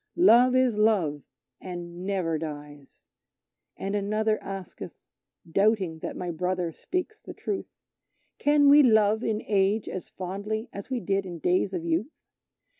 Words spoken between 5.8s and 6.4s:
that my